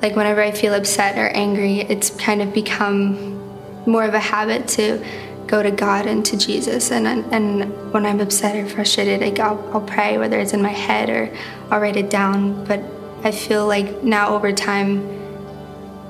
[0.00, 3.38] like whenever I feel upset or angry, it's kind of become
[3.86, 5.04] more of a habit to
[5.52, 6.90] go to God and to Jesus.
[6.90, 10.76] And and when I'm upset or frustrated, like I'll, I'll pray, whether it's in my
[10.86, 11.30] head or
[11.70, 12.64] I'll write it down.
[12.64, 12.80] But
[13.22, 15.06] I feel like now over time,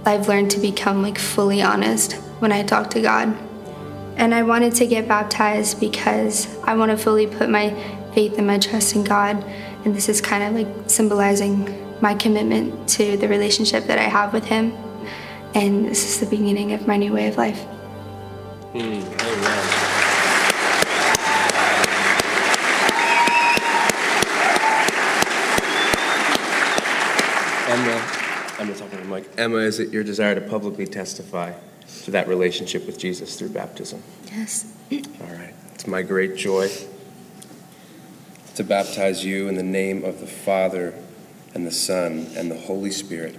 [0.07, 3.37] I've learned to become like fully honest when I talk to God.
[4.17, 7.71] And I wanted to get baptized because I want to fully put my
[8.15, 9.43] faith and my trust in God.
[9.85, 11.57] And this is kind of like symbolizing
[12.01, 14.73] my commitment to the relationship that I have with Him.
[15.53, 17.67] And this is the beginning of my new way of life.
[18.75, 19.03] Mm,
[27.69, 28.03] Emma,
[28.59, 29.29] Emma talking to Mike.
[29.39, 31.53] Emma, is it your desire to publicly testify
[32.05, 34.03] to that relationship with Jesus through baptism?
[34.31, 34.73] Yes.
[34.91, 35.55] All right.
[35.75, 36.71] It's my great joy
[38.55, 40.95] to baptize you in the name of the Father
[41.55, 43.37] and the Son and the Holy Spirit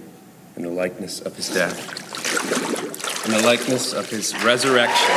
[0.56, 2.63] in the likeness of his death,
[3.24, 5.14] in the likeness of his resurrection.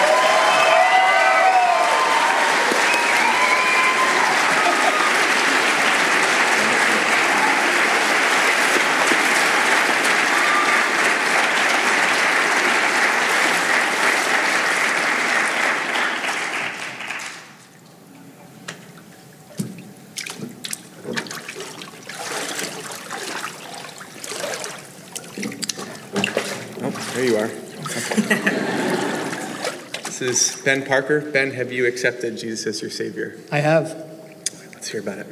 [30.20, 31.21] This is Ben Parker.
[31.21, 33.38] Ben, have you accepted Jesus as your Savior?
[33.53, 33.95] I have.
[34.73, 35.27] Let's hear about it.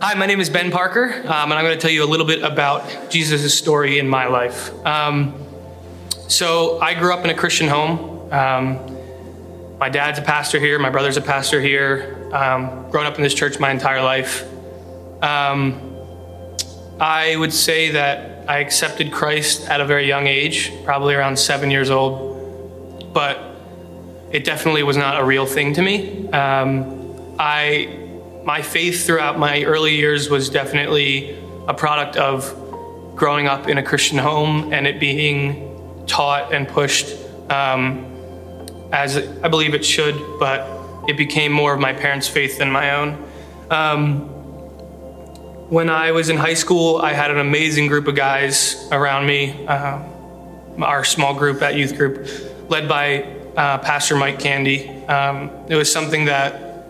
[0.00, 2.24] Hi, my name is Ben Parker, um, and I'm going to tell you a little
[2.24, 4.70] bit about Jesus' story in my life.
[4.86, 5.34] Um,
[6.28, 8.32] so, I grew up in a Christian home.
[8.32, 12.30] Um, my dad's a pastor here, my brother's a pastor here.
[12.32, 14.44] Um, grown up in this church my entire life.
[15.20, 15.85] Um,
[16.98, 21.70] I would say that I accepted Christ at a very young age, probably around seven
[21.70, 23.38] years old, but
[24.32, 26.28] it definitely was not a real thing to me.
[26.30, 27.98] Um, I,
[28.44, 31.36] my faith throughout my early years was definitely
[31.68, 32.54] a product of
[33.14, 37.16] growing up in a Christian home and it being taught and pushed
[37.50, 38.12] um,
[38.92, 40.68] as I believe it should, but
[41.08, 43.24] it became more of my parents' faith than my own.
[43.70, 44.35] Um,
[45.68, 49.66] when I was in high school, I had an amazing group of guys around me.
[49.66, 50.00] Uh,
[50.78, 52.28] our small group, at youth group,
[52.70, 53.22] led by
[53.56, 54.88] uh, Pastor Mike Candy.
[55.06, 56.84] Um, it was something that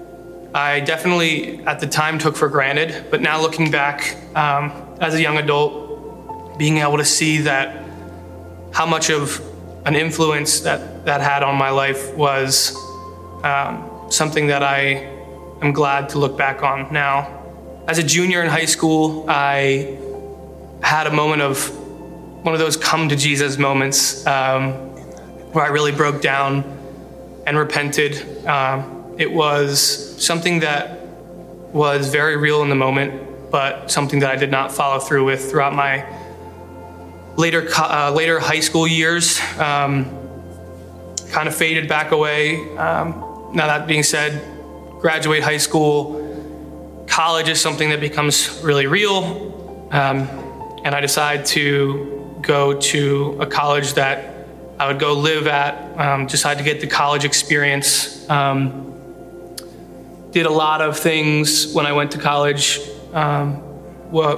[0.55, 5.23] I definitely at the time took for granted, but now looking back um, as a
[5.23, 7.85] young adult, being able to see that
[8.73, 9.41] how much of
[9.87, 12.77] an influence that that had on my life was
[13.45, 15.09] um, something that I
[15.63, 17.46] am glad to look back on now.
[17.89, 19.97] As a junior in high school, I
[20.83, 21.71] had a moment of
[22.45, 24.73] one of those come to Jesus moments um,
[25.53, 26.65] where I really broke down
[27.47, 28.45] and repented.
[28.45, 30.99] Um, it was something that
[31.73, 35.49] was very real in the moment, but something that I did not follow through with
[35.49, 36.05] throughout my
[37.37, 39.41] later uh, later high school years.
[39.61, 40.11] Um,
[41.31, 42.57] kind of faded back away.
[42.79, 44.43] Um, now that being said,
[45.01, 46.26] graduate high school
[47.17, 49.89] college is something that becomes really real.
[49.91, 50.29] Um,
[50.85, 54.47] and I decide to go to a college that
[54.79, 58.29] I would go live at, um, decide to get the college experience.
[58.29, 58.93] Um,
[60.31, 62.81] did a lot of things when I went to college,
[63.15, 63.63] um,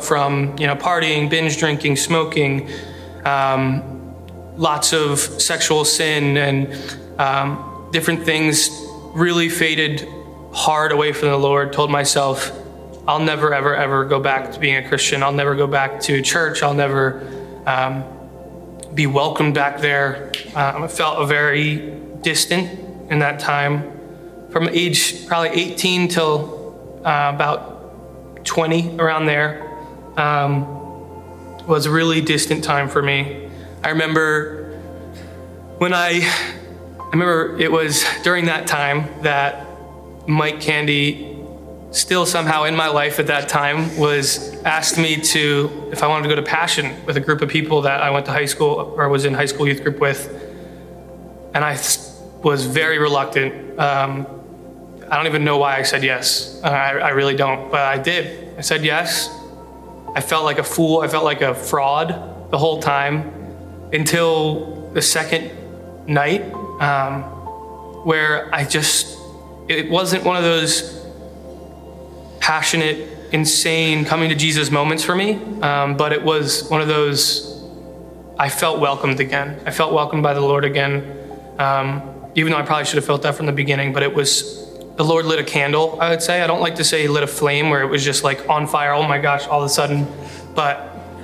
[0.01, 2.71] from you know partying, binge drinking, smoking,
[3.25, 3.83] um,
[4.57, 6.73] lots of sexual sin, and
[7.19, 8.71] um, different things.
[9.15, 10.07] Really faded
[10.53, 12.53] hard away from the Lord, told myself,
[13.09, 15.23] I'll never, ever, ever go back to being a Christian.
[15.23, 16.63] I'll never go back to church.
[16.63, 17.27] I'll never
[17.65, 18.05] um,
[18.93, 20.31] be welcomed back there.
[20.55, 21.91] Um, I felt very
[22.21, 24.49] distant in that time.
[24.51, 29.67] From age probably 18 till uh, about 20, around there,
[30.19, 33.49] um, was a really distant time for me.
[33.83, 34.79] I remember
[35.79, 36.21] when I,
[37.01, 39.67] I remember it was during that time that
[40.27, 41.38] Mike Candy,
[41.91, 46.29] still somehow in my life at that time, was asked me to, if I wanted
[46.29, 48.95] to go to Passion with a group of people that I went to high school
[48.97, 50.29] or was in high school youth group with.
[51.55, 51.73] And I
[52.43, 53.79] was very reluctant.
[53.79, 54.27] Um,
[55.11, 56.61] I don't even know why I said yes.
[56.63, 58.59] I, I really don't, but I did.
[58.59, 59.31] I said yes.
[60.15, 61.01] I felt like a fool.
[61.01, 63.33] I felt like a fraud the whole time
[63.93, 65.51] until the second
[66.07, 66.43] night
[66.81, 67.23] um,
[68.05, 69.19] where I just
[69.69, 70.98] it wasn't one of those
[72.49, 77.63] passionate insane coming to Jesus moments for me, um, but it was one of those.
[78.39, 79.61] I felt welcomed again.
[79.67, 80.95] I felt welcomed by the Lord again,
[81.59, 82.03] um,
[82.37, 83.93] even though I probably should have felt that from the beginning.
[83.93, 86.01] But it was the Lord lit a candle.
[86.01, 88.03] I would say I don't like to say He lit a flame where it was
[88.03, 88.95] just like on fire.
[88.95, 89.47] Oh my gosh!
[89.47, 90.07] All of a sudden,
[90.55, 90.75] but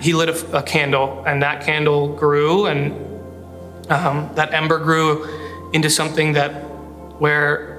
[0.02, 2.92] He lit a, a candle, and that candle grew, and
[3.90, 6.50] um, that ember grew into something that
[7.18, 7.73] where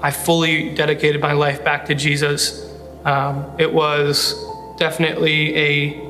[0.00, 2.72] I fully dedicated my life back to Jesus.
[3.04, 4.34] Um, it was
[4.78, 6.08] definitely a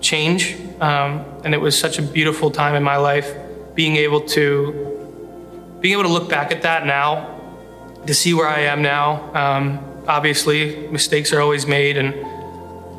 [0.00, 3.34] change, um, and it was such a beautiful time in my life.
[3.74, 4.94] Being able to
[5.80, 7.38] being able to look back at that now,
[8.06, 9.34] to see where I am now.
[9.34, 12.14] Um, obviously, mistakes are always made, and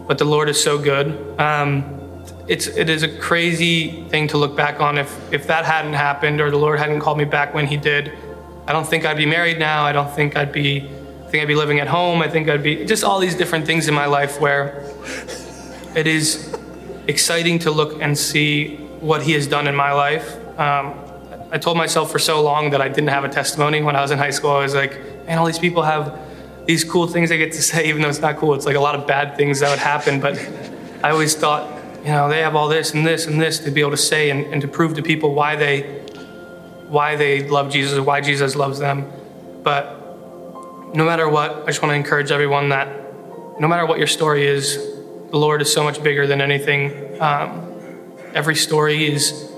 [0.07, 1.39] but the Lord is so good.
[1.39, 4.97] Um, it's it is a crazy thing to look back on.
[4.99, 8.13] If if that hadn't happened, or the Lord hadn't called me back when He did,
[8.67, 9.83] I don't think I'd be married now.
[9.83, 10.89] I don't think I'd be.
[11.25, 12.21] I think I'd be living at home.
[12.21, 14.83] I think I'd be just all these different things in my life where
[15.95, 16.53] it is
[17.07, 20.37] exciting to look and see what He has done in my life.
[20.59, 20.99] Um,
[21.49, 24.11] I told myself for so long that I didn't have a testimony when I was
[24.11, 24.51] in high school.
[24.51, 26.19] I was like, man, all these people have
[26.65, 28.53] these cool things I get to say, even though it's not cool.
[28.53, 30.19] It's like a lot of bad things that would happen.
[30.19, 30.37] But
[31.03, 33.79] I always thought, you know, they have all this and this and this to be
[33.79, 36.05] able to say and, and to prove to people why they
[36.89, 39.11] why they love Jesus, why Jesus loves them.
[39.63, 39.97] But
[40.95, 42.87] no matter what, I just want to encourage everyone that
[43.59, 44.77] no matter what your story is,
[45.31, 47.21] the Lord is so much bigger than anything.
[47.21, 49.51] Um, every story is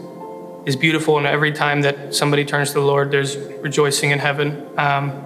[0.65, 4.67] is beautiful, and every time that somebody turns to the Lord, there's rejoicing in heaven.
[4.77, 5.25] Um,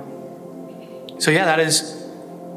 [1.19, 2.05] so yeah, that is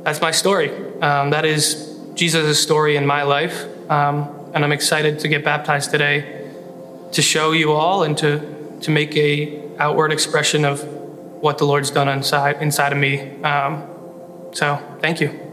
[0.02, 0.70] that's my story.
[1.00, 5.90] Um, that is Jesus' story in my life, um, and I'm excited to get baptized
[5.90, 6.50] today
[7.12, 10.82] to show you all and to to make a outward expression of
[11.42, 13.42] what the Lord's done inside inside of me.
[13.42, 13.88] Um,
[14.52, 15.46] so thank you.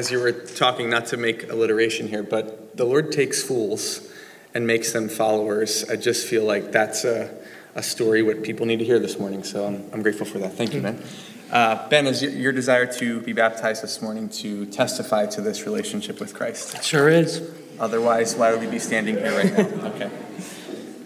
[0.00, 4.10] as you were talking, not to make alliteration here, but the Lord takes fools
[4.54, 5.84] and makes them followers.
[5.90, 7.30] I just feel like that's a,
[7.74, 9.44] a story what people need to hear this morning.
[9.44, 10.54] So I'm, I'm grateful for that.
[10.54, 11.02] Thank you, Ben.
[11.50, 15.66] Uh, ben, is your, your desire to be baptized this morning to testify to this
[15.66, 16.82] relationship with Christ?
[16.84, 17.50] Sure is.
[17.80, 19.88] Otherwise, why would we be standing here right now?
[19.90, 20.10] Okay.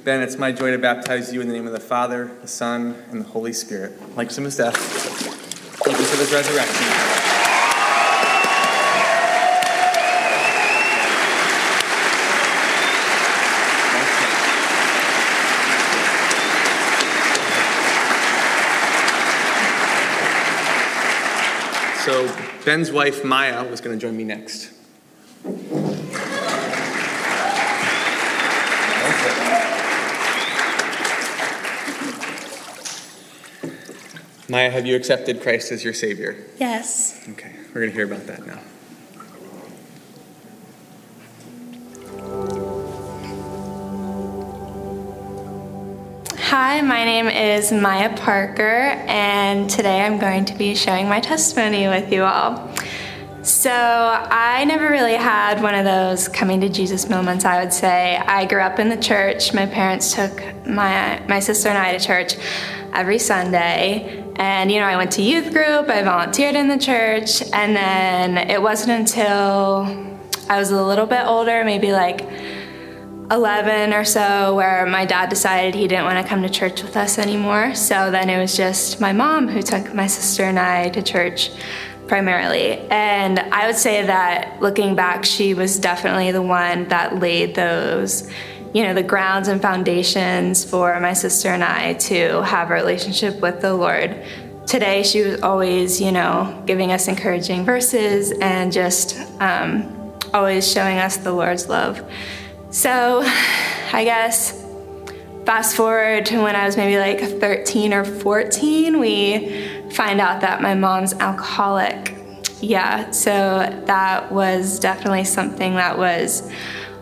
[0.05, 3.03] Ben, it's my joy to baptize you in the name of the Father, the Son,
[3.11, 4.15] and the Holy Spirit.
[4.17, 4.77] Like some his death,
[5.89, 7.14] even to his resurrection.
[22.05, 22.31] So
[22.67, 24.71] Ben's wife, Maya, was going to join me next.
[34.51, 36.45] Maya, have you accepted Christ as your Savior?
[36.59, 37.27] Yes.
[37.31, 38.61] Okay, we're going to hear about that now.
[46.57, 48.63] Hi, my name is Maya Parker,
[49.09, 52.71] and today I'm going to be sharing my testimony with you all.
[53.43, 58.19] So, I never really had one of those coming to Jesus moments, I would say.
[58.19, 59.53] I grew up in the church.
[59.53, 62.37] My parents took my, my sister and I to church
[62.93, 64.25] every Sunday.
[64.37, 68.39] And, you know, I went to youth group, I volunteered in the church, and then
[68.49, 69.89] it wasn't until
[70.49, 72.21] I was a little bit older, maybe like
[73.31, 76.97] 11 or so where my dad decided he didn't want to come to church with
[76.97, 77.75] us anymore.
[77.75, 81.51] So then it was just my mom who took my sister and I to church
[82.07, 82.79] primarily.
[82.91, 88.31] And I would say that looking back, she was definitely the one that laid those,
[88.75, 93.41] you know, the grounds and foundations for my sister and I to have a relationship
[93.41, 94.23] with the Lord.
[94.67, 100.99] Today, she was always, you know, giving us encouraging verses and just um, always showing
[100.99, 102.03] us the Lord's love.
[102.75, 103.23] So,
[103.93, 104.61] I guess
[105.47, 110.61] fast forward to when I was maybe like 13 or 14, we find out that
[110.61, 112.17] my mom's alcoholic.
[112.61, 113.31] Yeah, so
[113.87, 116.51] that was definitely something that was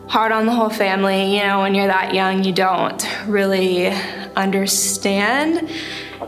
[0.08, 1.38] hard on the whole family.
[1.38, 3.86] You know, when you're that young, you don't really
[4.36, 5.70] understand,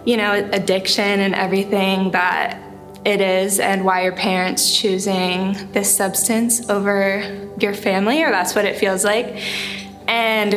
[0.07, 2.64] you know, addiction and everything that
[3.05, 8.65] it is and why your parents choosing this substance over your family or that's what
[8.65, 9.41] it feels like
[10.09, 10.53] and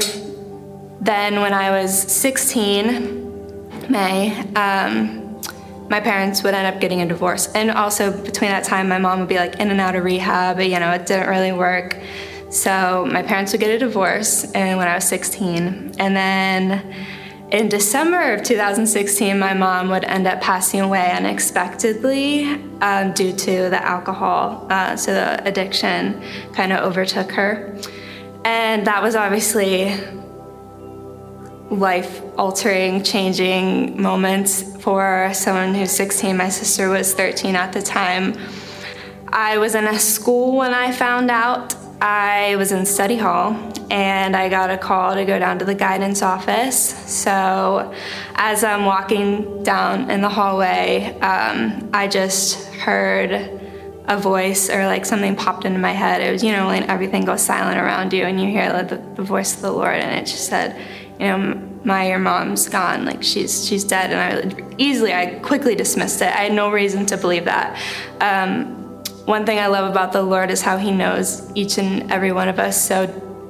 [1.01, 5.27] then when i was 16 may um,
[5.89, 7.47] my parents would end up getting a divorce.
[7.53, 10.59] And also between that time, my mom would be like in and out of rehab.
[10.59, 11.97] You know, it didn't really work.
[12.49, 15.95] So my parents would get a divorce and when I was 16.
[15.99, 16.95] And then
[17.51, 22.45] in December of 2016, my mom would end up passing away unexpectedly
[22.81, 24.67] um, due to the alcohol.
[24.69, 26.21] Uh, so the addiction
[26.53, 27.77] kind of overtook her.
[28.43, 29.95] And that was obviously
[31.69, 36.35] life altering, changing moments for someone who's 16.
[36.35, 38.37] My sister was 13 at the time.
[39.29, 41.75] I was in a school when I found out.
[41.99, 43.55] I was in study hall
[43.89, 46.77] and I got a call to go down to the guidance office.
[47.11, 47.93] So,
[48.35, 53.61] as I'm walking down in the hallway, um, I just heard
[54.05, 56.21] a voice or like something popped into my head.
[56.21, 58.97] It was, you know, when everything goes silent around you and you hear like, the,
[59.15, 60.79] the voice of the Lord, and it just said,
[61.19, 65.73] you know, my your mom's gone like she's she's dead and i easily i quickly
[65.73, 67.79] dismissed it i had no reason to believe that
[68.19, 68.86] um,
[69.27, 72.47] one thing i love about the lord is how he knows each and every one
[72.47, 73.05] of us so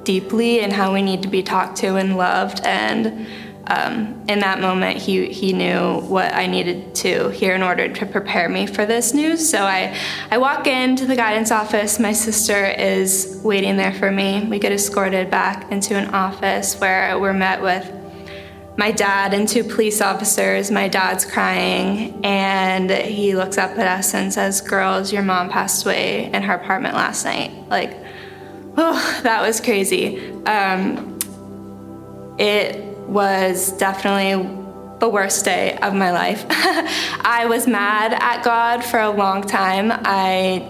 [0.08, 2.64] deeply and how we need to be talked to and loved.
[2.64, 3.26] And
[3.66, 8.06] um, in that moment he, he knew what i needed to hear in order to
[8.06, 9.46] prepare me for this news.
[9.46, 9.94] So I,
[10.30, 11.98] I walk into the guidance office.
[11.98, 14.46] My sister is waiting there for me.
[14.48, 17.97] We get escorted back into an office where we're met with
[18.78, 20.70] my dad and two police officers.
[20.70, 25.84] My dad's crying, and he looks up at us and says, Girls, your mom passed
[25.84, 27.50] away in her apartment last night.
[27.68, 27.92] Like,
[28.76, 30.30] oh, that was crazy.
[30.44, 31.18] Um,
[32.38, 34.48] it was definitely
[35.00, 36.46] the worst day of my life.
[36.50, 39.90] I was mad at God for a long time.
[39.92, 40.64] I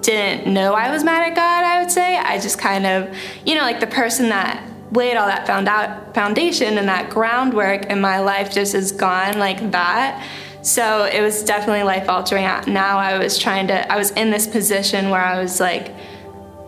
[0.00, 2.18] didn't know I was mad at God, I would say.
[2.18, 3.12] I just kind of,
[3.44, 7.86] you know, like the person that laid all that found out foundation and that groundwork
[7.88, 10.24] and my life just is gone like that.
[10.62, 12.44] So it was definitely life altering.
[12.44, 15.94] Now I was trying to, I was in this position where I was like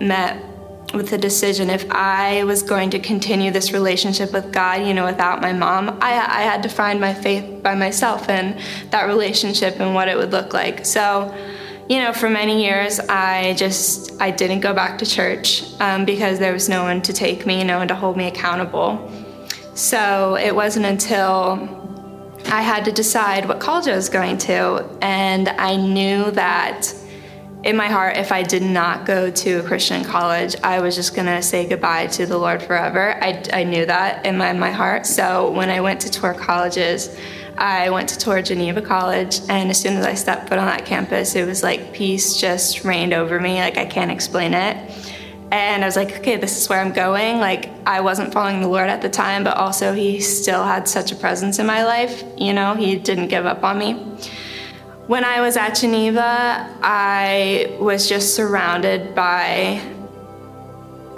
[0.00, 0.42] met
[0.94, 5.04] with the decision if I was going to continue this relationship with God, you know,
[5.04, 8.58] without my mom, I, I had to find my faith by myself and
[8.90, 10.86] that relationship and what it would look like.
[10.86, 11.34] So,
[11.88, 16.38] you know, for many years, I just I didn't go back to church um, because
[16.38, 19.10] there was no one to take me, no one to hold me accountable.
[19.74, 21.68] So it wasn't until
[22.46, 26.94] I had to decide what college I was going to, and I knew that
[27.64, 31.14] in my heart, if I did not go to a Christian college, I was just
[31.14, 33.14] gonna say goodbye to the Lord forever.
[33.22, 35.06] I, I knew that in my, my heart.
[35.06, 37.16] So when I went to tour colleges,
[37.56, 40.84] I went to tour Geneva College, and as soon as I stepped foot on that
[40.84, 43.60] campus, it was like peace just reigned over me.
[43.60, 44.76] Like, I can't explain it.
[45.52, 47.38] And I was like, okay, this is where I'm going.
[47.38, 51.12] Like, I wasn't following the Lord at the time, but also He still had such
[51.12, 52.24] a presence in my life.
[52.36, 53.92] You know, He didn't give up on me.
[55.06, 59.80] When I was at Geneva, I was just surrounded by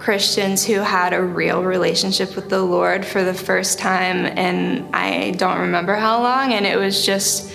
[0.07, 5.33] Christians who had a real relationship with the Lord for the first time, and I
[5.33, 7.53] don't remember how long, and it was just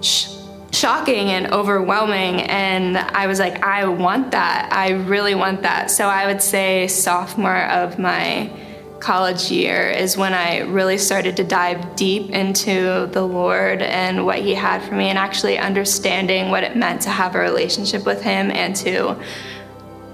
[0.00, 0.26] sh-
[0.72, 2.42] shocking and overwhelming.
[2.42, 4.72] And I was like, I want that.
[4.72, 5.88] I really want that.
[5.88, 8.50] So I would say, sophomore of my
[8.98, 14.40] college year is when I really started to dive deep into the Lord and what
[14.40, 18.20] He had for me, and actually understanding what it meant to have a relationship with
[18.20, 19.16] Him and to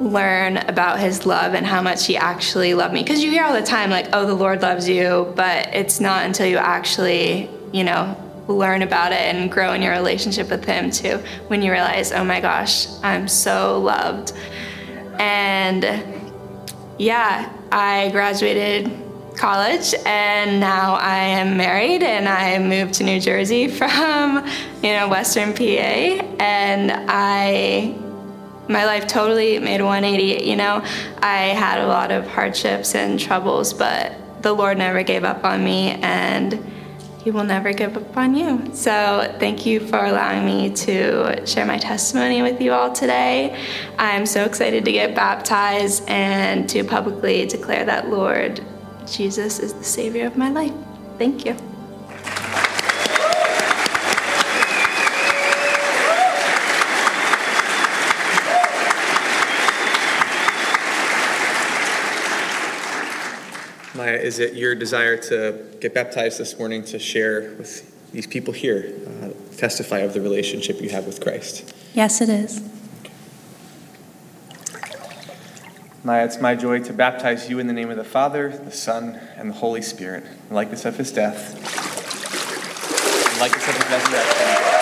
[0.01, 3.03] learn about his love and how much he actually loved me.
[3.03, 6.25] Because you hear all the time, like, oh, the Lord loves you, but it's not
[6.25, 8.17] until you actually, you know,
[8.49, 12.25] learn about it and grow in your relationship with him too when you realize, oh
[12.25, 14.33] my gosh, I'm so loved.
[15.21, 15.85] And
[16.99, 18.91] yeah, I graduated
[19.37, 24.47] college and now I am married and I moved to New Jersey from,
[24.83, 27.97] you know, Western PA and I
[28.71, 30.49] my life totally made a 180.
[30.49, 30.83] You know,
[31.19, 35.63] I had a lot of hardships and troubles, but the Lord never gave up on
[35.65, 36.65] me, and
[37.23, 38.71] He will never give up on you.
[38.73, 43.59] So, thank you for allowing me to share my testimony with you all today.
[43.99, 48.65] I'm so excited to get baptized and to publicly declare that Lord
[49.07, 50.73] Jesus is the Savior of my life.
[51.19, 51.70] Thank you.
[63.95, 68.55] Maya, is it your desire to get baptized this morning to share with these people
[68.55, 71.75] here, uh, testify of the relationship you have with Christ?
[71.93, 72.63] Yes, it is.
[76.05, 79.21] Maya, it's my joy to baptize you in the name of the Father, the Son,
[79.37, 81.57] and the Holy Spirit, in likeness of his death,
[83.35, 84.80] in likeness of his resurrection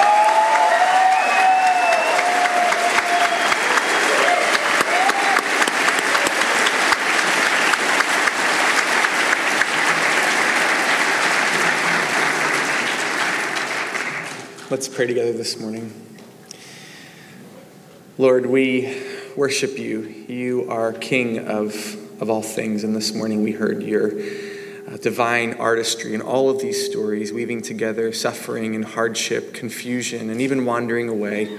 [14.70, 15.94] Let's pray together this morning.
[18.18, 19.02] Lord, we
[19.34, 20.02] worship you.
[20.28, 21.72] You are King of,
[22.20, 22.84] of all things.
[22.84, 27.62] And this morning we heard your uh, divine artistry in all of these stories, weaving
[27.62, 31.58] together suffering and hardship, confusion, and even wandering away.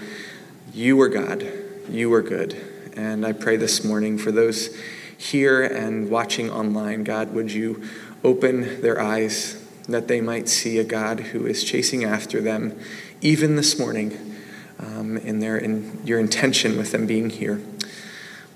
[0.71, 1.51] You are God.
[1.89, 2.61] You are good.
[2.95, 4.77] And I pray this morning for those
[5.17, 7.89] here and watching online, God, would you
[8.23, 9.58] open their eyes
[9.91, 12.79] that they might see a God who is chasing after them,
[13.21, 14.35] even this morning,
[14.79, 17.61] um, in, their, in your intention with them being here.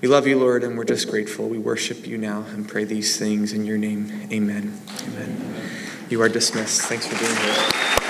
[0.00, 1.48] We love you, Lord, and we're just grateful.
[1.48, 4.28] We worship you now and pray these things in your name.
[4.30, 4.78] Amen.
[5.02, 5.54] Amen.
[6.10, 6.82] You are dismissed.
[6.82, 8.03] Thanks for being here.